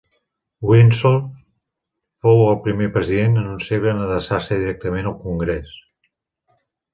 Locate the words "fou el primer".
2.27-2.87